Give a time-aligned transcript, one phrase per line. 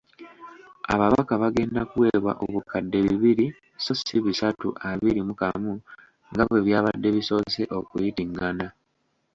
[0.93, 3.45] Ababaka bagenda kuweebwa obukadde bibiri
[3.83, 5.73] so ssi bisatu abiri mu kamu
[6.31, 8.67] nga bwe byabadde bisoose okuyitingana.